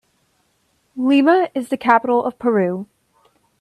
[0.95, 2.87] Lima is the capital of Peru.